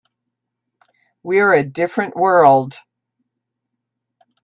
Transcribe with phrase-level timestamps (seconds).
[1.21, 2.79] We're a different world.